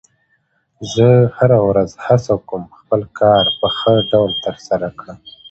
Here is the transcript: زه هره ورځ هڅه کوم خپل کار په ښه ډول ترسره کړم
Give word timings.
زه 0.93 1.07
هره 1.37 1.59
ورځ 1.67 1.89
هڅه 2.05 2.33
کوم 2.49 2.63
خپل 2.79 3.01
کار 3.19 3.45
په 3.59 3.67
ښه 3.77 3.93
ډول 4.11 4.31
ترسره 4.45 4.87
کړم 4.99 5.17